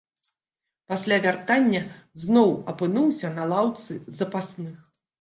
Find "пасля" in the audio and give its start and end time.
0.93-1.19